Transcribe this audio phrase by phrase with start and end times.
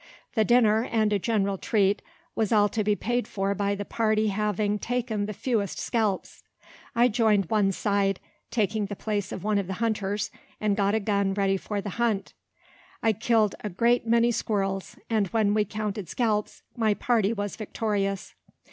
[0.33, 2.01] The dinner, and a general treat,
[2.33, 6.41] was all to be paid for by the party having taken the fewest scalps.
[6.95, 8.19] I joined one side,
[8.49, 11.91] taking the place of one of the hunters, and got a gun ready for the
[12.01, 12.33] hunt.
[13.03, 18.33] I killed a great many squirrels, and when we counted scalps, my party was victorious.